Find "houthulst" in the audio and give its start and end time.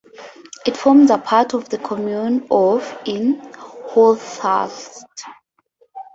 3.35-5.03